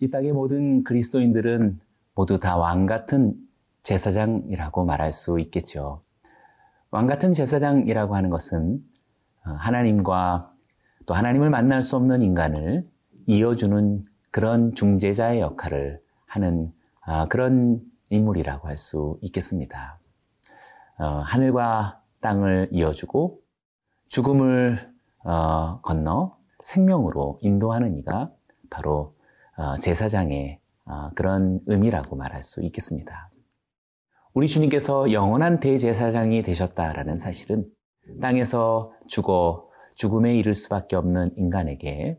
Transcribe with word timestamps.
이 0.00 0.10
땅의 0.10 0.32
모든 0.32 0.82
그리스도인들은 0.82 1.78
모두 2.14 2.38
다 2.38 2.56
왕 2.56 2.86
같은 2.86 3.34
제사장이라고 3.82 4.84
말할 4.84 5.12
수 5.12 5.38
있겠죠. 5.40 6.02
왕 6.90 7.06
같은 7.06 7.32
제사장이라고 7.32 8.16
하는 8.16 8.30
것은 8.30 8.82
어, 9.46 9.50
하나님과 9.52 10.52
또 11.06 11.14
하나님을 11.14 11.50
만날 11.50 11.82
수 11.82 11.96
없는 11.96 12.22
인간을 12.22 12.88
이어주는 13.26 14.04
그런 14.30 14.74
중재자의 14.74 15.40
역할을 15.40 16.00
하는 16.26 16.72
아, 17.02 17.26
그런 17.28 17.80
인물이라고 18.10 18.68
할 18.68 18.76
수 18.78 19.18
있겠습니다. 19.22 19.98
어, 20.98 21.04
하늘과 21.24 22.00
땅을 22.20 22.68
이어주고 22.72 23.40
죽음을 24.08 24.90
어, 25.24 25.80
건너 25.82 26.36
생명으로 26.62 27.38
인도하는 27.42 27.94
이가 27.98 28.30
바로 28.68 29.14
제사장의 29.80 30.58
그런 31.14 31.60
의미라고 31.66 32.16
말할 32.16 32.42
수 32.42 32.62
있겠습니다. 32.64 33.30
우리 34.32 34.46
주님께서 34.46 35.12
영원한 35.12 35.60
대제사장이 35.60 36.42
되셨다라는 36.42 37.18
사실은 37.18 37.66
땅에서 38.20 38.92
죽어 39.06 39.68
죽음에 39.96 40.36
이를 40.36 40.54
수밖에 40.54 40.96
없는 40.96 41.32
인간에게 41.36 42.18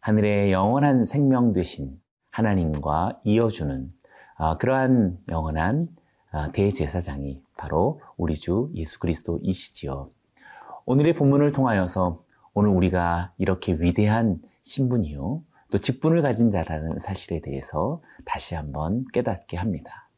하늘의 0.00 0.52
영원한 0.52 1.04
생명 1.04 1.52
되신 1.52 2.00
하나님과 2.30 3.20
이어주는 3.24 3.92
아, 4.36 4.56
그러한 4.56 5.18
영원한 5.28 5.88
아, 6.32 6.50
대제사장이 6.52 7.42
바로 7.56 8.00
우리 8.16 8.34
주 8.34 8.70
예수 8.74 8.98
그리스도이시지요. 8.98 10.10
오늘의 10.86 11.14
본문을 11.14 11.52
통하여서 11.52 12.24
오늘 12.54 12.70
우리가 12.70 13.32
이렇게 13.36 13.74
위대한 13.78 14.40
신분이요. 14.62 15.42
또 15.70 15.78
직분을 15.78 16.22
가진 16.22 16.50
자라는 16.50 16.98
사실에 16.98 17.40
대해서 17.40 18.02
다시 18.24 18.54
한번 18.54 19.04
깨닫게 19.12 19.56
합니다. 19.56 20.08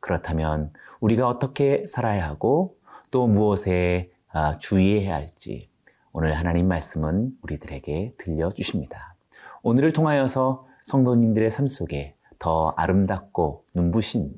그렇다면 0.00 0.72
우리가 1.00 1.28
어떻게 1.28 1.84
살아야 1.86 2.26
하고 2.26 2.76
또 3.10 3.26
무엇에 3.26 4.10
아, 4.32 4.56
주의해야 4.58 5.14
할지 5.14 5.68
오늘 6.12 6.34
하나님 6.34 6.68
말씀은 6.68 7.36
우리들에게 7.42 8.14
들려주십니다. 8.18 9.14
오늘을 9.62 9.92
통하여서 9.92 10.66
성도님들의 10.84 11.50
삶 11.50 11.66
속에 11.66 12.14
더 12.38 12.72
아름답고 12.76 13.64
눈부신 13.74 14.32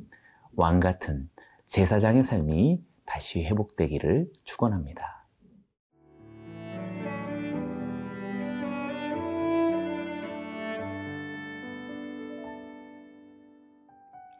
왕 0.57 0.81
같은 0.81 1.29
제사장의 1.67 2.23
삶이 2.23 2.83
다시 3.07 3.45
회복되기를 3.45 4.31
축원합니다. 4.45 5.22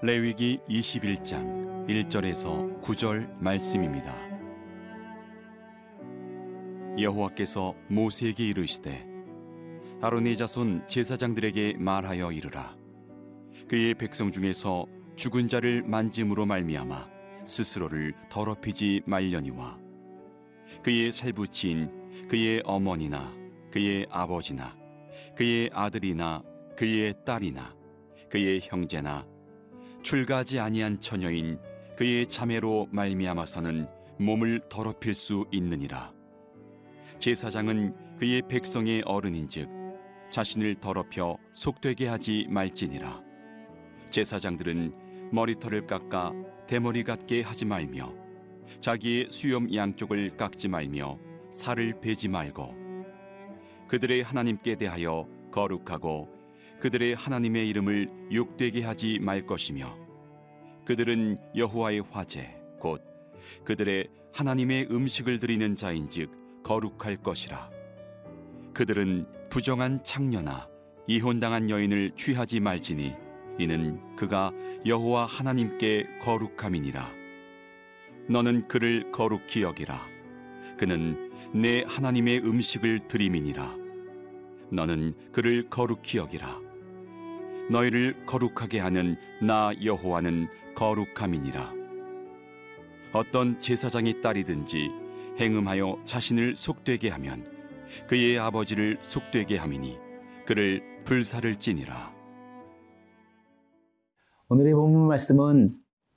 레위기 0.05 0.59
21장 0.69 1.87
1절에서 1.87 2.83
9절 2.83 3.39
말씀입니다. 3.39 4.13
여호와께서 6.99 7.77
모세에게 7.87 8.49
이르시되 8.49 9.07
아론의 10.01 10.37
자손 10.39 10.89
제사장들에게 10.89 11.77
말하여 11.79 12.33
이르라 12.33 12.75
그의 13.69 13.95
백성 13.95 14.33
중에서 14.33 14.87
죽은 15.15 15.47
자를 15.47 15.85
만짐으로 15.85 16.47
말미암아 16.47 17.09
스스로를 17.47 18.13
더럽히지 18.29 19.03
말려니와 19.07 19.79
그의 20.83 21.13
살부친 21.13 22.27
그의 22.27 22.61
어머니나 22.65 23.33
그의 23.71 24.09
아버지나 24.11 24.77
그의 25.37 25.71
아들이나 25.73 26.43
그의 26.77 27.15
딸이나 27.25 27.77
그의 28.29 28.63
형제나 28.65 29.31
출가하지 30.03 30.59
아니한 30.59 31.01
처녀인 31.01 31.59
그의 31.97 32.27
자매로 32.27 32.89
말미암아서는 32.91 33.89
몸을 34.19 34.61
더럽힐 34.69 35.15
수 35.15 35.47
있느니라. 35.53 36.13
제사장은 37.19 38.17
그의 38.19 38.43
백성의 38.49 39.03
어른인즉 39.07 39.69
자신을 40.31 40.77
더럽혀 40.77 41.37
속되게 41.53 42.09
하지 42.09 42.47
말지니라. 42.51 43.23
제사장들은 44.11 45.31
머리털을 45.33 45.87
깎아 45.87 46.33
대머리 46.67 47.05
같게 47.05 47.43
하지 47.43 47.65
말며 47.65 48.13
자기의 48.81 49.29
수염 49.31 49.73
양쪽을 49.73 50.37
깎지 50.37 50.69
말며 50.69 51.19
살을 51.53 52.01
베지 52.01 52.29
말고 52.29 52.75
그들의 53.89 54.23
하나님께 54.23 54.77
대하여 54.77 55.29
거룩하고 55.51 56.42
그들의 56.83 57.15
하나님의 57.15 57.69
이름을 57.69 58.11
욕되게 58.33 58.83
하지 58.83 59.21
말 59.21 59.47
것이며 59.47 59.97
그들은 60.85 61.39
여호와의 61.55 62.03
화제 62.11 62.61
곧 62.81 63.01
그들의 63.65 64.09
하나님의 64.35 64.89
음식을 64.91 65.39
드리는 65.39 65.77
자인즉 65.77 66.65
거룩할 66.65 67.19
것이라. 67.23 67.71
그들은 68.75 69.29
부정한 69.49 70.03
창녀나 70.03 70.69
이혼당한 71.07 71.71
여인을 71.71 72.17
취하지 72.17 72.59
말지니 72.59 73.15
이는 73.61 74.17
그가 74.17 74.51
여호와 74.85 75.27
하나님께 75.27 76.19
거룩함이니라. 76.21 77.09
너는 78.29 78.67
그를 78.67 79.13
거룩히 79.13 79.63
여기라. 79.63 80.05
그는 80.79 81.31
내 81.55 81.85
하나님의 81.87 82.41
음식을 82.41 83.07
드림이니라. 83.07 83.77
너는 84.73 85.15
그를 85.31 85.69
거룩히 85.71 86.19
여기라 86.19 86.72
너희를 87.71 88.27
거룩하게 88.27 88.81
하는 88.81 89.17
나 89.41 89.73
여호와는 89.83 90.49
거룩함이니라. 90.75 91.73
어떤 93.13 93.61
제사장의 93.61 94.21
딸이든지 94.21 94.91
행음하여 95.39 96.01
자신을 96.05 96.57
속되게 96.57 97.09
하면 97.11 97.47
그의 98.07 98.39
아버지를 98.39 98.99
속되게 99.01 99.57
함이니 99.57 99.99
그를 100.47 100.83
불사를 101.05 101.55
찌니라. 101.57 102.13
오늘의 104.49 104.75
본문 104.75 105.09
말씀은 105.09 105.71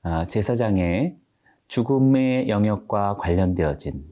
아, 0.04 0.28
제사장의 0.28 1.18
죽음의 1.68 2.50
영역과 2.50 3.18
관련되어진 3.18 4.06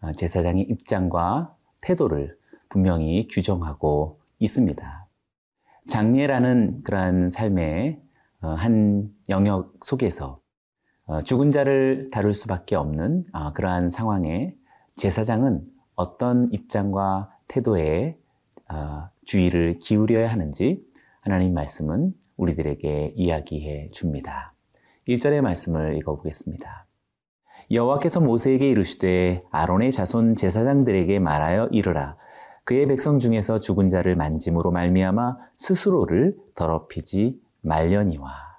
아, 0.00 0.12
제사장의 0.12 0.64
입장과 0.64 1.56
태도를 1.80 2.36
분명히 2.68 3.26
규정하고 3.28 4.20
있습니다. 4.38 5.01
장례라는 5.88 6.82
그러한 6.84 7.30
삶의 7.30 8.00
어, 8.42 8.48
한 8.48 9.10
영역 9.28 9.74
속에서 9.82 10.40
어, 11.06 11.20
죽은 11.20 11.50
자를 11.50 12.10
다룰 12.10 12.32
수밖에 12.32 12.76
없는 12.76 13.24
아, 13.32 13.52
그러한 13.52 13.90
상황에 13.90 14.54
제사장은 14.96 15.62
어떤 15.94 16.52
입장과 16.52 17.30
태도에 17.48 18.16
아, 18.68 19.10
주의를 19.24 19.78
기울여야 19.78 20.30
하는지 20.30 20.82
하나님 21.20 21.54
말씀은 21.54 22.14
우리들에게 22.36 23.14
이야기해 23.16 23.88
줍니다. 23.92 24.54
1절의 25.08 25.40
말씀을 25.40 25.96
읽어보겠습니다. 25.98 26.86
여호와께서 27.70 28.20
모세에게 28.20 28.68
이르시되 28.70 29.44
아론의 29.50 29.92
자손 29.92 30.36
제사장들에게 30.36 31.18
말하여 31.18 31.68
이르라 31.72 32.16
그의 32.64 32.86
백성 32.86 33.18
중에서 33.18 33.60
죽은 33.60 33.88
자를 33.88 34.14
만짐으로 34.16 34.70
말미암아 34.70 35.36
스스로를 35.54 36.36
더럽히지 36.54 37.40
말려니와. 37.62 38.52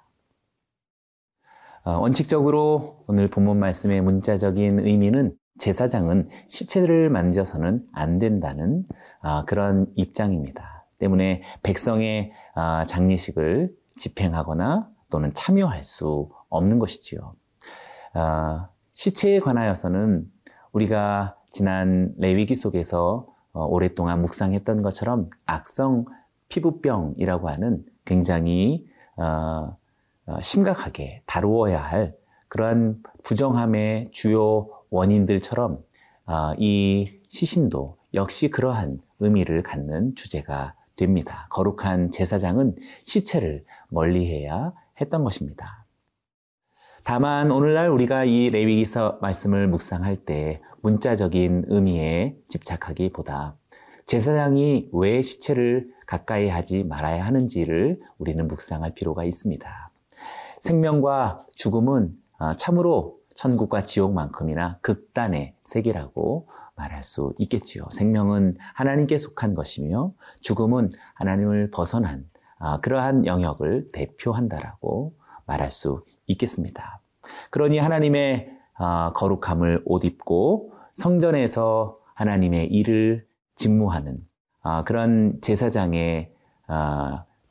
어, 1.84 1.98
원칙적으로 1.98 3.04
오늘 3.06 3.28
본문 3.28 3.58
말씀의 3.58 4.00
문자적인 4.00 4.80
의미는 4.80 5.36
제사장은 5.58 6.28
시체를 6.48 7.10
만져서는 7.10 7.80
안 7.92 8.18
된다는 8.18 8.84
어, 9.22 9.44
그런 9.44 9.86
입장입니다. 9.94 10.86
때문에 10.98 11.42
백성의 11.62 12.32
어, 12.54 12.84
장례식을 12.86 13.74
집행하거나 13.98 14.88
또는 15.10 15.30
참여할 15.32 15.84
수 15.84 16.30
없는 16.48 16.78
것이지요. 16.78 17.34
시체에 18.94 19.40
관하여서는 19.40 20.24
우리가 20.72 21.36
지난 21.50 22.12
레위기 22.18 22.56
속에서 22.56 23.26
어, 23.28 23.36
오랫동안 23.60 24.20
묵상했던 24.22 24.82
것처럼 24.82 25.28
악성 25.46 26.04
피부병이라고 26.48 27.48
하는 27.48 27.84
굉장히 28.04 28.86
어, 29.16 29.76
어, 30.26 30.40
심각하게 30.40 31.22
다루어야 31.26 31.80
할 31.80 32.14
그러한 32.48 33.02
부정함의 33.22 34.10
주요 34.12 34.68
원인들처럼 34.90 35.82
이 36.58 37.20
시신도 37.28 37.96
역시 38.14 38.48
그러한 38.48 39.00
의미를 39.18 39.62
갖는 39.62 40.14
주제가 40.14 40.74
됩니다. 40.96 41.48
거룩한 41.50 42.12
제사장은 42.12 42.76
시체를 43.04 43.64
멀리해야 43.88 44.72
했던 45.00 45.24
것입니다. 45.24 45.84
다만 47.02 47.50
오늘날 47.50 47.90
우리가 47.90 48.24
이 48.24 48.50
레위기서 48.50 49.18
말씀을 49.20 49.66
묵상할 49.68 50.24
때 50.24 50.60
문자적인 50.84 51.64
의미에 51.68 52.36
집착하기보다 52.48 53.56
제사장이 54.04 54.90
왜 54.92 55.22
시체를 55.22 55.88
가까이 56.06 56.50
하지 56.50 56.84
말아야 56.84 57.24
하는지를 57.24 58.02
우리는 58.18 58.46
묵상할 58.46 58.92
필요가 58.92 59.24
있습니다. 59.24 59.90
생명과 60.60 61.46
죽음은 61.56 62.14
아, 62.36 62.54
참으로 62.56 63.16
천국과 63.34 63.84
지옥만큼이나 63.84 64.78
극단의 64.82 65.54
세계라고 65.64 66.48
말할 66.76 67.02
수 67.02 67.32
있겠지요. 67.38 67.86
생명은 67.90 68.58
하나님께 68.74 69.16
속한 69.16 69.54
것이며 69.54 70.12
죽음은 70.42 70.90
하나님을 71.14 71.70
벗어난 71.70 72.28
아, 72.58 72.80
그러한 72.80 73.24
영역을 73.24 73.90
대표한다라고 73.90 75.14
말할 75.46 75.70
수 75.70 76.04
있겠습니다. 76.26 77.00
그러니 77.48 77.78
하나님의 77.78 78.50
아, 78.76 79.12
거룩함을 79.14 79.82
옷 79.86 80.04
입고 80.04 80.73
성전에서 80.94 81.98
하나님의 82.14 82.66
일을 82.68 83.26
직무하는 83.54 84.16
아, 84.62 84.84
그런 84.84 85.38
제사장의 85.42 86.32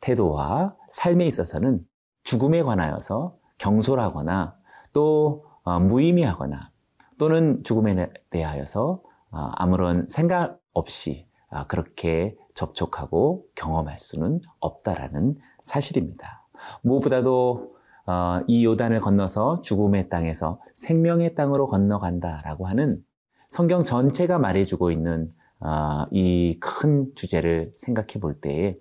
태도와 0.01 0.75
삶에 0.89 1.25
있어서는 1.27 1.85
죽음에 2.23 2.63
관하여서 2.63 3.37
경솔하거나 3.57 4.55
또 4.91 5.45
어, 5.63 5.79
무의미하거나 5.79 6.71
또는 7.17 7.59
죽음에 7.63 8.11
대하여서 8.29 9.01
어, 9.31 9.51
아무런 9.55 10.07
생각 10.09 10.59
없이 10.73 11.27
아, 11.49 11.67
그렇게 11.67 12.35
접촉하고 12.53 13.45
경험할 13.55 13.99
수는 13.99 14.41
없다라는 14.59 15.35
사실입니다. 15.61 16.45
무엇보다도 16.81 17.75
어, 18.05 18.41
이 18.47 18.65
요단을 18.65 18.99
건너서 18.99 19.61
죽음의 19.61 20.09
땅에서 20.09 20.59
생명의 20.75 21.35
땅으로 21.35 21.67
건너간다라고 21.67 22.67
하는 22.67 23.03
성경 23.53 23.83
전체가 23.83 24.39
말해주고 24.39 24.89
있는 24.89 25.29
이 26.09 26.57
큰 26.59 27.11
주제를 27.13 27.71
생각해 27.75 28.19
볼 28.19 28.41
때에 28.41 28.77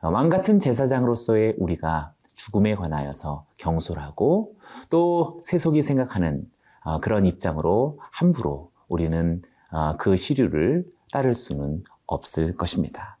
왕 0.00 0.28
같은 0.28 0.60
제사장으로서의 0.60 1.56
우리가 1.58 2.14
죽음에 2.36 2.76
관하여서 2.76 3.46
경솔하고 3.56 4.54
또 4.90 5.40
세속이 5.42 5.82
생각하는 5.82 6.44
어, 6.84 7.00
그런 7.00 7.24
입장으로 7.26 7.98
함부로 8.12 8.70
우리는 8.86 9.42
어, 9.72 9.96
그 9.96 10.14
시류를 10.14 10.86
따를 11.12 11.34
수는 11.34 11.82
없을 12.06 12.56
것입니다. 12.56 13.18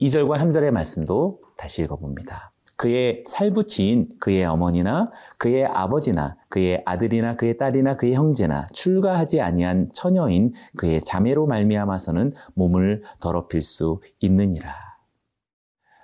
2절과 0.00 0.30
어, 0.30 0.34
3절의 0.34 0.70
말씀도 0.70 1.40
다시 1.56 1.82
읽어봅니다. 1.82 2.53
그의 2.76 3.22
살부치인 3.26 4.06
그의 4.18 4.44
어머니나 4.44 5.10
그의 5.38 5.64
아버지나 5.64 6.36
그의 6.48 6.82
아들이나 6.84 7.36
그의 7.36 7.56
딸이나 7.56 7.96
그의 7.96 8.14
형제나 8.14 8.66
출가하지 8.72 9.40
아니한 9.40 9.90
처녀인 9.92 10.52
그의 10.76 11.00
자매로 11.00 11.46
말미암아서는 11.46 12.32
몸을 12.54 13.02
더럽힐 13.22 13.62
수 13.62 14.00
있느니라. 14.20 14.74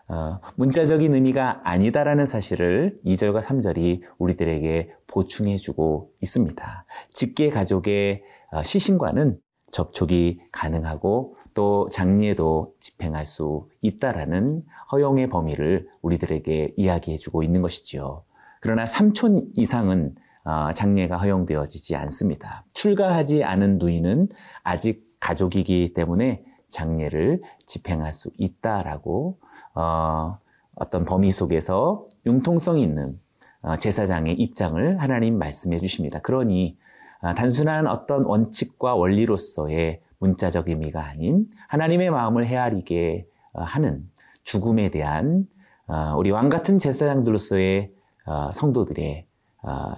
어, 0.09 0.41
문자적인 0.57 1.15
의미가 1.15 1.61
아니다라는 1.63 2.27
사실을 2.27 2.99
2절과 3.05 3.41
3절이 3.43 4.03
우리들에게 4.19 4.91
보충해주고 5.07 6.11
있습니다. 6.21 6.85
직계 7.13 7.49
가족의 7.49 8.23
어, 8.51 8.65
시신과는 8.65 9.39
접촉이 9.71 10.41
가능하고 10.51 11.37
또 11.55 11.89
장례도 11.91 12.75
집행할 12.81 13.27
수 13.27 13.69
있다라는 13.83 14.63
허용의 14.93 15.29
범위를 15.29 15.89
우리들에게 16.03 16.75
이야기해주고 16.77 17.43
있는 17.43 17.63
것이지요. 17.63 18.23
그러나 18.61 18.87
삼촌 18.87 19.51
이상은 19.57 20.15
어, 20.45 20.73
장례가 20.73 21.19
허용되어지지 21.19 21.97
않습니다. 21.97 22.65
출가하지 22.75 23.45
않은 23.45 23.79
누이는 23.79 24.29
아직 24.63 25.07
가족이기 25.21 25.93
때문에 25.95 26.45
장례를 26.71 27.43
집행할 27.67 28.13
수 28.13 28.31
있다라고 28.39 29.39
어, 29.75 30.39
어떤 30.75 31.05
범위 31.05 31.31
속에서 31.31 32.07
융통성 32.27 32.79
있는 32.79 33.19
어, 33.63 33.77
제사장의 33.77 34.35
입장을 34.35 35.01
하나님 35.01 35.39
말씀해 35.39 35.79
주십니다. 35.79 36.21
그러니 36.21 36.79
어, 37.21 37.35
단순한 37.35 37.87
어떤 37.87 38.25
원칙과 38.25 38.95
원리로서의 38.95 40.01
문자적 40.21 40.69
의미가 40.69 41.05
아닌 41.05 41.47
하나님의 41.69 42.11
마음을 42.11 42.47
헤아리게 42.47 43.27
어, 43.53 43.63
하는 43.63 44.09
죽음에 44.45 44.91
대한 44.91 45.47
어, 45.87 46.15
우리 46.17 46.31
왕 46.31 46.49
같은 46.49 46.79
제사장들로서의 46.79 47.93
어, 48.27 48.53
성도들의 48.53 49.27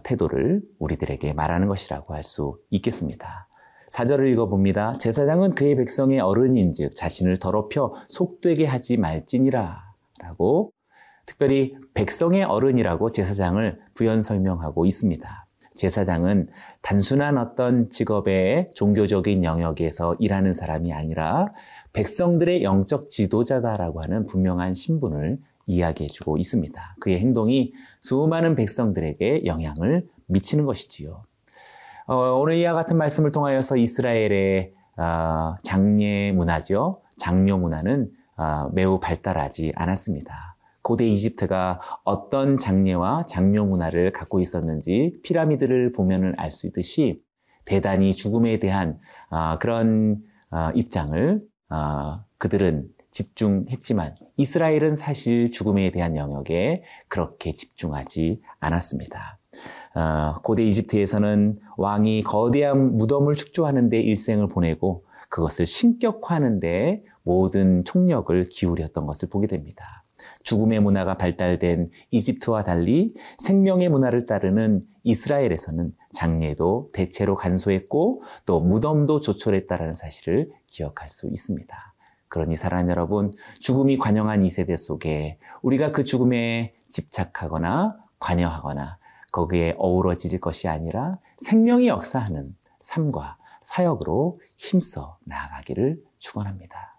태도를 0.03 0.63
우리들에게 0.81 1.35
말하는 1.35 1.69
것이라고 1.69 2.15
할 2.15 2.25
수 2.25 2.59
있겠습니다. 2.71 3.47
사절을 3.91 4.27
읽어봅니다. 4.33 4.99
제사장은 4.99 5.51
그의 5.51 5.77
백성의 5.77 6.19
어른인즉 6.19 6.97
자신을 6.97 7.37
더럽혀 7.37 7.93
속되게 8.09 8.67
하지 8.67 8.97
말지니라 8.97 9.85
라고 10.21 10.73
특별히 11.27 11.77
백성의 11.95 12.43
어른이라고 12.45 13.11
제사장을 13.11 13.79
부연 13.95 14.23
설명하고 14.23 14.87
있습니다. 14.87 15.42
제사장은 15.83 16.47
단순한 16.81 17.39
어떤 17.39 17.89
직업의 17.89 18.69
종교적인 18.75 19.43
영역에서 19.43 20.15
일하는 20.21 20.53
사람이 20.53 20.93
아니라 20.93 21.53
백성들의 21.93 22.63
영적 22.63 23.09
지도자다라고 23.09 24.01
하는 24.01 24.27
분명한 24.27 24.75
신분을 24.75 25.39
이야기해주고 25.67 26.39
있습니다. 26.39 26.97
그의 27.01 27.19
행동이 27.19 27.73
수많은 28.01 28.55
백성들에게 28.55 29.45
영향을 29.45 30.07
미치는 30.27 30.67
것이지요. 30.67 31.25
어, 32.07 32.15
오늘 32.15 32.57
이와 32.59 32.75
같은 32.75 32.97
말씀을 32.97 33.33
통하여서 33.33 33.77
이스라엘의 33.77 34.75
어, 34.99 35.57
장례 35.65 36.31
문화죠. 36.31 37.01
장묘 37.17 37.59
문화는 37.59 38.09
어, 38.37 38.71
매우 38.73 39.01
발달하지 39.01 39.73
않았습니다. 39.75 40.52
고대 40.83 41.09
이집트가 41.09 41.81
어떤 42.05 42.59
장례와 42.59 43.27
장묘 43.27 43.65
문화를 43.67 44.13
갖고 44.13 44.41
있었는지 44.41 45.19
피라미드를 45.23 45.93
보면 45.93 46.35
알 46.39 46.51
수 46.51 46.67
있듯이 46.67 47.23
대단히 47.65 48.15
죽음에 48.15 48.59
대한 48.59 48.99
어, 49.31 49.59
그런 49.59 50.19
어, 50.51 50.71
입장을 50.75 51.41
어, 51.71 52.25
그들은 52.39 52.89
집중했지만 53.13 54.15
이스라엘은 54.37 54.97
사실 54.97 55.51
죽음에 55.51 55.91
대한 55.93 56.17
영역에 56.17 56.83
그렇게 57.09 57.55
집중하지 57.55 58.41
않았습니다. 58.59 59.39
어, 59.95 60.41
고대 60.43 60.65
이집트에서는 60.65 61.59
왕이 61.77 62.23
거대한 62.23 62.97
무덤을 62.97 63.35
축조하는 63.35 63.91
데 63.91 64.01
일생을 64.01 64.49
보내고 64.49 65.05
그것을 65.29 65.67
신격화하는 65.67 66.61
데 66.61 67.05
모든 67.23 67.85
총력을 67.85 68.45
기울였던 68.47 69.07
것을 69.07 69.29
보게 69.29 69.47
됩니다. 69.47 70.02
죽음의 70.43 70.81
문화가 70.81 71.17
발달된 71.17 71.91
이집트와 72.11 72.65
달리 72.65 73.15
생명의 73.39 73.89
문화를 73.89 74.27
따르는 74.27 74.85
이스라엘에서는 75.05 75.93
장례도 76.13 76.91
대체로 76.93 77.37
간소했고 77.37 78.23
또 78.47 78.61
무덤도 78.61 79.21
조촐했다라는 79.21 79.93
사실을 79.93 80.51
기억할 80.67 81.09
수 81.09 81.29
있습니다. 81.29 81.95
그러니 82.29 82.57
사랑하는 82.57 82.91
여러분, 82.91 83.33
죽음이 83.61 83.99
관영한 83.99 84.43
이 84.43 84.49
세대 84.49 84.75
속에 84.75 85.39
우리가 85.61 85.93
그 85.93 86.05
죽음에 86.05 86.75
집착하거나 86.91 87.99
관여하거나 88.19 88.99
거기에 89.33 89.75
어우러질 89.77 90.41
것이 90.41 90.69
아니라 90.69 91.19
생명이 91.39 91.89
역사하는 91.89 92.55
삶과 92.81 93.37
사역으로 93.61 94.41
힘써 94.57 95.19
나아가기를 95.25 96.03
축원합니다. 96.19 96.92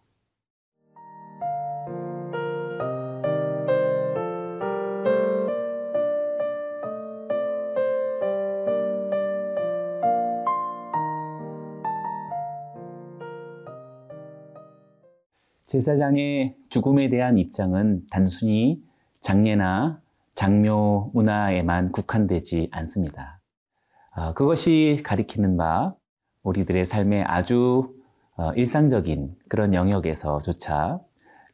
제사장의 15.74 16.56
죽음에 16.70 17.10
대한 17.10 17.40
입장은 17.40 18.04
단순히 18.12 18.80
장례나 19.22 20.00
장묘 20.36 21.10
문화에만 21.16 21.92
국한되지 21.92 22.70
않습니다. 22.72 23.42
어, 24.16 24.36
그것이 24.36 25.02
가리키는 25.04 25.58
바 25.58 25.96
우리들의 26.44 26.86
삶의 26.86 27.24
아주 27.24 27.92
어, 28.36 28.54
일상적인 28.54 29.36
그런 29.50 29.74
영역에서조차 29.74 31.00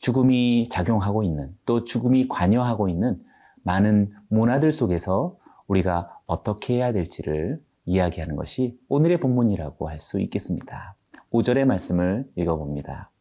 죽음이 0.01 0.67
작용하고 0.67 1.23
있는 1.23 1.55
또 1.65 1.85
죽음이 1.85 2.27
관여하고 2.27 2.89
있는 2.89 3.23
많은 3.63 4.11
문화들 4.27 4.73
속에서 4.73 5.37
우리가 5.67 6.19
어떻게 6.25 6.73
해야 6.73 6.91
될지를 6.91 7.61
이야기하는 7.85 8.35
것이 8.35 8.77
오늘의 8.89 9.21
본문이라고 9.21 9.87
할 9.87 9.97
수 9.97 10.19
있겠습니다. 10.19 10.97
5절의 11.31 11.63
말씀을 11.63 12.29
읽어봅니다. 12.35 13.11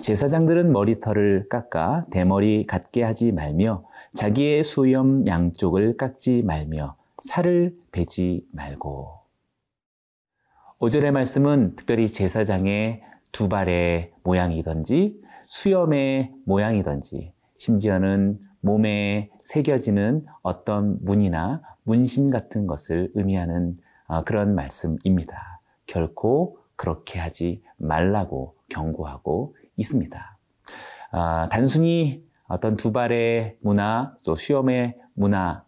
제사장들은 0.00 0.72
머리털을 0.72 1.48
깎아 1.48 2.06
대머리 2.10 2.64
같게 2.66 3.02
하지 3.02 3.32
말며 3.32 3.84
자기의 4.14 4.64
수염 4.64 5.26
양쪽을 5.26 5.96
깎지 5.96 6.42
말며 6.42 6.96
살을 7.22 7.76
베지 7.92 8.46
말고. 8.52 9.24
5절의 10.80 11.12
말씀은 11.12 11.76
특별히 11.76 12.08
제사장의 12.08 13.02
두 13.32 13.48
발의 13.48 14.12
모양이든지 14.22 15.22
수염의 15.46 16.32
모양이든지 16.44 17.32
심지어는 17.56 18.38
몸에 18.60 19.30
새겨지는 19.42 20.26
어떤 20.42 20.98
문이나 21.02 21.62
문신 21.84 22.30
같은 22.30 22.66
것을 22.66 23.10
의미하는 23.14 23.78
어, 24.06 24.24
그런 24.24 24.54
말씀입니다. 24.54 25.60
결코 25.86 26.58
그렇게 26.76 27.18
하지 27.18 27.62
말라고 27.76 28.54
경고하고 28.74 29.54
있습니다. 29.76 30.38
아, 31.12 31.48
단순히 31.50 32.24
어떤 32.48 32.76
두 32.76 32.92
발의 32.92 33.56
문화, 33.60 34.14
또 34.26 34.36
수염의 34.36 34.96
문화가 35.14 35.62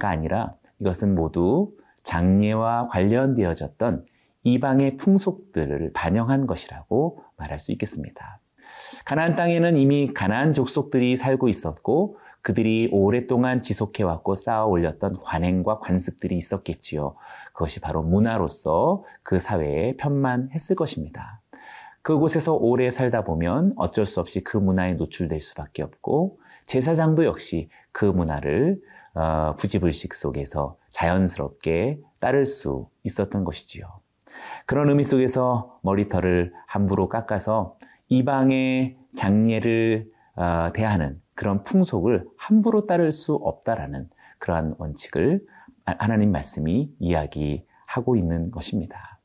아니라 0.00 0.54
이것은 0.80 1.14
모두 1.14 1.72
장례와 2.02 2.88
관련되어졌던 2.88 4.06
이방의 4.42 4.96
풍속들을 4.96 5.92
반영한 5.92 6.46
것이라고 6.46 7.22
말할 7.36 7.60
수 7.60 7.72
있겠습니다. 7.72 8.40
가나안 9.04 9.36
땅에는 9.36 9.76
이미 9.76 10.12
가나안 10.14 10.54
족속들이 10.54 11.16
살고 11.16 11.48
있었고 11.48 12.16
그들이 12.42 12.88
오랫동안 12.90 13.60
지속해왔고 13.60 14.34
쌓아 14.34 14.64
올렸던 14.64 15.12
관행과 15.22 15.80
관습들이 15.80 16.38
있었겠지요. 16.38 17.16
그것이 17.52 17.80
바로 17.80 18.02
문화로서 18.02 19.04
그 19.22 19.38
사회에 19.38 19.96
편만했을 19.96 20.74
것입니다. 20.74 21.39
그곳에서 22.02 22.54
오래 22.54 22.90
살다 22.90 23.24
보면 23.24 23.72
어쩔 23.76 24.06
수 24.06 24.20
없이 24.20 24.42
그 24.42 24.56
문화에 24.56 24.94
노출될 24.94 25.40
수밖에 25.40 25.82
없고 25.82 26.38
제사장도 26.66 27.24
역시 27.24 27.68
그 27.92 28.04
문화를 28.04 28.80
어, 29.14 29.56
부지불식 29.56 30.14
속에서 30.14 30.76
자연스럽게 30.92 32.00
따를 32.20 32.46
수 32.46 32.88
있었던 33.02 33.44
것이지요. 33.44 33.84
그런 34.66 34.88
의미 34.88 35.02
속에서 35.02 35.78
머리털을 35.82 36.52
함부로 36.66 37.08
깎아서 37.08 37.76
이방의 38.08 38.96
장례를 39.14 40.10
어, 40.36 40.70
대하는 40.72 41.20
그런 41.34 41.64
풍속을 41.64 42.26
함부로 42.36 42.82
따를 42.82 43.12
수 43.12 43.34
없다라는 43.34 44.08
그러한 44.38 44.74
원칙을 44.78 45.44
하나님 45.84 46.32
말씀이 46.32 46.92
이야기하고 46.98 48.16
있는 48.16 48.50
것입니다. 48.50 49.19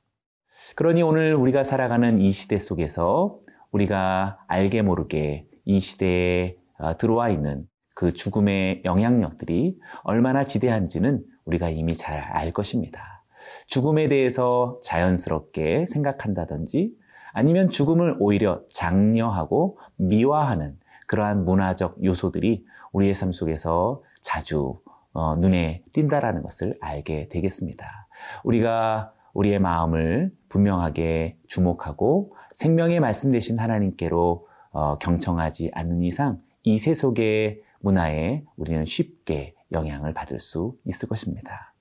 그러니 0.73 1.03
오늘 1.03 1.35
우리가 1.35 1.63
살아가는 1.63 2.19
이 2.19 2.31
시대 2.31 2.57
속에서 2.57 3.39
우리가 3.71 4.39
알게 4.47 4.81
모르게 4.81 5.47
이 5.65 5.79
시대에 5.79 6.55
어, 6.77 6.97
들어와 6.97 7.29
있는 7.29 7.67
그 7.93 8.13
죽음의 8.13 8.81
영향력들이 8.83 9.77
얼마나 10.03 10.45
지대한지는 10.45 11.23
우리가 11.45 11.69
이미 11.69 11.93
잘 11.93 12.19
알 12.19 12.51
것입니다. 12.51 13.23
죽음에 13.67 14.07
대해서 14.07 14.79
자연스럽게 14.83 15.85
생각한다든지 15.85 16.93
아니면 17.31 17.69
죽음을 17.69 18.15
오히려 18.19 18.61
장려하고 18.71 19.77
미화하는 19.97 20.77
그러한 21.07 21.45
문화적 21.45 22.03
요소들이 22.03 22.65
우리의 22.91 23.13
삶 23.13 23.31
속에서 23.31 24.01
자주 24.21 24.79
어, 25.13 25.35
눈에 25.35 25.83
띈다라는 25.93 26.41
것을 26.41 26.77
알게 26.81 27.29
되겠습니다. 27.29 28.07
우리가 28.43 29.13
우리의 29.35 29.59
마음을 29.59 30.31
분명하게 30.49 31.37
주목하고 31.47 32.35
생명의 32.55 32.99
말씀 32.99 33.31
되신 33.31 33.59
하나님께로 33.59 34.47
어, 34.71 34.97
경청하지 34.97 35.71
않는 35.73 36.01
이상 36.03 36.41
이 36.63 36.79
세속의 36.79 37.61
문화에 37.81 38.43
우리는 38.57 38.85
쉽게 38.85 39.53
영향을 39.71 40.13
받을 40.13 40.39
수 40.39 40.75
있을 40.85 41.07
것입니다. 41.07 41.73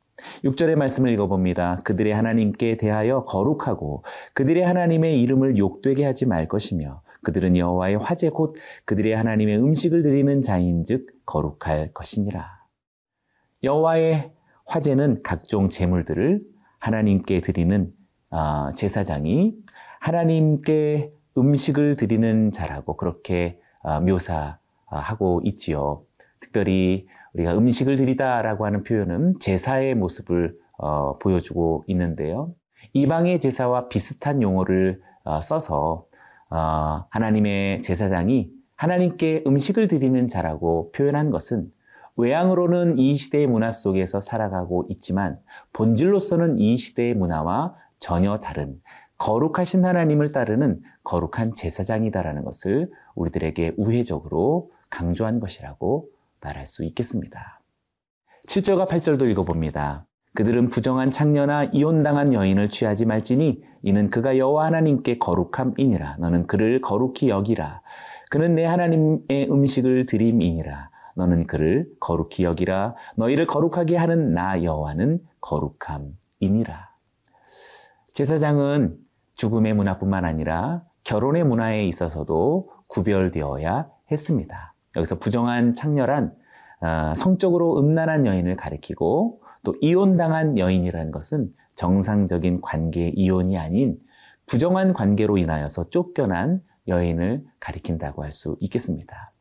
6절의 0.45 0.77
말씀을 0.77 1.13
읽어봅니다. 1.13 1.79
그들의 1.85 2.13
하나님께 2.13 2.77
대하여 2.77 3.25
거룩하고 3.25 4.05
그들의 4.35 4.65
하나님의 4.65 5.21
이름을 5.23 5.59
욕되게 5.59 6.05
하지 6.05 6.27
말 6.27 6.47
것이며 6.47 7.03
그들은 7.23 7.57
여호와의 7.57 7.97
화제 7.97 8.29
곧 8.31 8.55
그들의 8.85 9.17
하나님의 9.17 9.59
음식을 9.59 10.03
드리는 10.03 10.43
자인즉 10.43 11.25
거룩할 11.25 11.93
것이니라. 11.93 12.65
여호와의 13.63 14.33
화제는 14.67 15.23
각종 15.23 15.69
제물들을 15.69 16.54
하나님께 16.85 17.41
드리는 17.41 17.91
어, 18.31 18.75
제사장이 18.75 19.55
하나님께 20.01 21.13
음식을 21.39 21.97
드리는 21.97 22.53
자라고 22.53 22.99
그렇게 22.99 23.59
어, 23.83 24.01
묘사하고 24.01 25.41
있지요. 25.45 26.03
특별히 26.41 27.07
우리가 27.33 27.57
음식을 27.57 27.97
드리다라고 27.97 28.67
하는 28.67 28.83
표현은 28.83 29.39
제사의 29.41 29.95
모습을 29.95 30.59
어, 30.77 31.17
보여주고 31.19 31.85
있는데요. 31.87 32.55
이방의 32.93 33.41
제사와 33.41 33.89
비슷한 33.89 34.43
용어를 34.43 35.01
써서 35.43 36.07
하나님의 37.09 37.81
제사장이 37.81 38.51
하나님께 38.77 39.45
음식을 39.47 39.89
드리는 39.89 40.29
자라고 40.29 40.93
표현한 40.93 41.31
것은 41.31 41.73
외양으로는 42.17 42.99
이 42.99 43.15
시대의 43.17 43.47
문화 43.47 43.71
속에서 43.71 44.21
살아가고 44.21 44.87
있지만 44.91 45.39
본질로서는 45.73 46.59
이 46.59 46.77
시대의 46.77 47.15
문화와 47.15 47.75
전혀 47.99 48.39
다른 48.39 48.81
거룩하신 49.19 49.85
하나님을 49.85 50.33
따르는 50.33 50.81
거룩한 51.03 51.55
제사장이다라는 51.55 52.45
것을 52.45 52.91
우리들에게 53.15 53.73
우회적으로 53.77 54.71
강조한 54.91 55.41
것이라고 55.41 56.09
말할 56.41 56.67
수 56.67 56.85
있겠습니다. 56.85 57.61
7절과 58.47 58.87
8절도 58.89 59.29
읽어봅니다. 59.31 60.07
그들은 60.35 60.69
부정한 60.69 61.11
창녀나 61.11 61.65
이혼당한 61.73 62.33
여인을 62.33 62.69
취하지 62.69 63.07
말지니 63.07 63.63
이는 63.83 64.11
그가 64.11 64.37
여호와 64.37 64.67
하나님께 64.67 65.19
거룩함이니라 65.19 66.17
너는 66.19 66.47
그를 66.49 66.81
거룩히 66.81 67.29
여기라 67.29 67.83
그는 68.31 68.57
내 68.57 68.65
하나님의 68.65 69.49
음식을 69.49 70.07
드림이니라 70.07 70.91
너는 71.15 71.47
그를 71.47 71.89
거룩히 72.01 72.45
여기라 72.45 72.95
너희를 73.17 73.47
거룩하게 73.47 73.97
하는 73.97 74.33
나 74.33 74.63
여호와는 74.63 75.21
거룩함이니라. 75.41 76.91
제사장은 78.13 78.99
죽음의 79.37 79.75
문화뿐만 79.75 80.25
아니라 80.25 80.85
결혼의 81.03 81.45
문화에 81.45 81.87
있어서도 81.87 82.71
구별되어야 82.87 83.89
했습니다. 84.11 84.75
여기서 84.97 85.19
부정한 85.19 85.75
창렬한 85.75 86.35
어, 86.81 87.15
성적으로 87.17 87.79
음란한 87.79 88.27
여인을 88.27 88.57
가리키고 88.57 89.43
또 89.65 89.75
이혼당한 89.81 90.59
여인이라는 90.59 91.11
것은 91.11 91.51
정상적인 91.75 92.61
관계의 92.61 93.15
이혼이 93.17 93.59
아닌 93.59 93.99
부정한 94.47 94.93
관계로 94.93 95.39
인하여서 95.39 95.89
쫓겨난 95.91 96.63
여인을 96.87 97.45
가리킨다고 97.61 98.23
할 98.23 98.33
수 98.33 98.57
있겠습니다. 98.61 99.34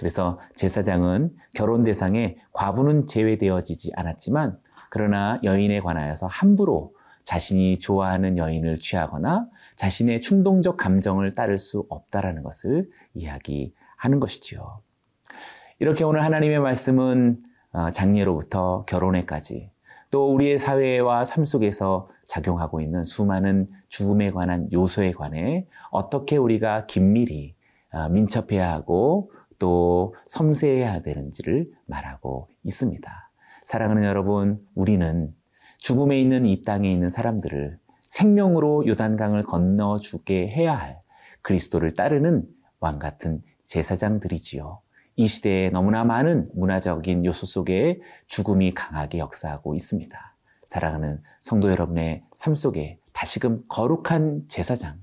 그래서 0.00 0.38
제사장은 0.54 1.30
결혼 1.54 1.82
대상에 1.82 2.38
과부는 2.54 3.06
제외되어지지 3.06 3.92
않았지만 3.94 4.58
그러나 4.88 5.38
여인에 5.44 5.80
관하여서 5.80 6.26
함부로 6.26 6.94
자신이 7.22 7.80
좋아하는 7.80 8.38
여인을 8.38 8.78
취하거나 8.78 9.46
자신의 9.76 10.22
충동적 10.22 10.78
감정을 10.78 11.34
따를 11.34 11.58
수 11.58 11.84
없다라는 11.90 12.42
것을 12.42 12.88
이야기하는 13.12 14.20
것이지요. 14.20 14.80
이렇게 15.80 16.02
오늘 16.04 16.24
하나님의 16.24 16.60
말씀은 16.60 17.42
어, 17.74 17.90
장례로부터 17.90 18.86
결혼에까지 18.86 19.70
또 20.10 20.32
우리의 20.32 20.58
사회와 20.58 21.26
삶 21.26 21.44
속에서 21.44 22.08
작용하고 22.26 22.80
있는 22.80 23.04
수많은 23.04 23.68
죽음에 23.90 24.30
관한 24.30 24.66
요소에 24.72 25.12
관해 25.12 25.66
어떻게 25.90 26.38
우리가 26.38 26.86
긴밀히 26.86 27.54
어, 27.92 28.08
민첩해야 28.08 28.72
하고 28.72 29.30
또 29.60 30.16
섬세해야 30.26 31.02
되는지를 31.02 31.70
말하고 31.86 32.48
있습니다. 32.64 33.30
사랑하는 33.62 34.02
여러분, 34.02 34.66
우리는 34.74 35.32
죽음에 35.78 36.20
있는 36.20 36.44
이 36.44 36.62
땅에 36.64 36.90
있는 36.90 37.08
사람들을 37.08 37.78
생명으로 38.08 38.88
요단강을 38.88 39.44
건너주게 39.44 40.48
해야 40.48 40.74
할 40.74 41.00
그리스도를 41.42 41.94
따르는 41.94 42.44
왕 42.80 42.98
같은 42.98 43.42
제사장들이지요. 43.68 44.80
이 45.16 45.26
시대에 45.28 45.70
너무나 45.70 46.02
많은 46.02 46.50
문화적인 46.54 47.24
요소 47.24 47.46
속에 47.46 48.00
죽음이 48.26 48.74
강하게 48.74 49.18
역사하고 49.18 49.74
있습니다. 49.74 50.36
사랑하는 50.66 51.22
성도 51.40 51.70
여러분의 51.70 52.24
삶 52.34 52.54
속에 52.54 52.98
다시금 53.12 53.64
거룩한 53.68 54.44
제사장, 54.48 55.02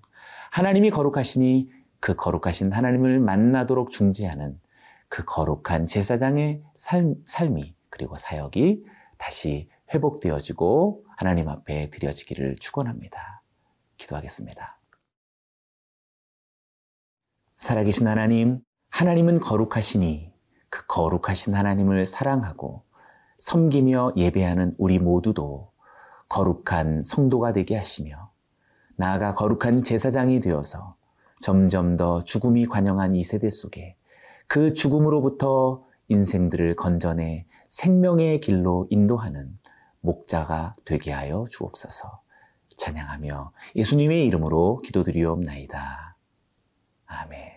하나님이 0.52 0.90
거룩하시니 0.90 1.70
그 2.00 2.16
거룩하신 2.16 2.72
하나님을 2.72 3.20
만나도록 3.20 3.92
중지하는 3.92 4.60
그 5.10 5.24
거룩한 5.26 5.88
제사장의 5.88 6.64
삶, 6.76 7.16
삶이 7.26 7.76
그리고 7.90 8.16
사역이 8.16 8.86
다시 9.18 9.70
회복되어지고 9.94 11.06
하나님 11.16 11.50
앞에 11.50 11.90
드려지기를 11.90 12.58
축원합니다. 12.60 13.42
기도하겠습니다. 13.98 14.80
살아계신 17.58 18.08
하나님, 18.08 18.60
하나님은 18.90 19.40
거룩하시니 19.40 20.32
그 20.70 20.86
거룩하신 20.88 21.56
하나님을 21.56 22.06
사랑하고 22.06 22.84
섬기며 23.40 24.14
예배하는 24.16 24.76
우리 24.78 25.00
모두도 25.00 25.72
거룩한 26.30 27.04
성도가 27.04 27.54
되게 27.54 27.76
하시며 27.76 28.32
나아가 28.96 29.34
거룩한 29.34 29.84
제사장이 29.84 30.40
되어서 30.40 30.96
점점 31.40 31.98
더 31.98 32.24
죽음이 32.24 32.66
관영한 32.66 33.16
이 33.16 33.24
세대 33.24 33.50
속에 33.50 33.96
그 34.48 34.74
죽음으로부터 34.74 35.84
인생들을 36.08 36.76
건져내 36.76 37.46
생명의 37.68 38.40
길로 38.40 38.88
인도하는 38.90 39.58
목자가 40.02 40.76
되게 40.86 41.12
하여 41.12 41.46
주옵소서. 41.50 42.22
찬양하며 42.78 43.52
예수님의 43.76 44.26
이름으로 44.28 44.82
기도드리옵나이다. 44.82 46.16
아멘. 47.08 47.57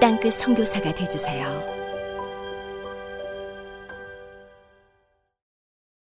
땅끝 0.00 0.32
성교사가 0.34 0.94
되주세요 0.94 1.79